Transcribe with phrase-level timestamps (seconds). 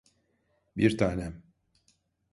[0.77, 1.43] Bir tanem.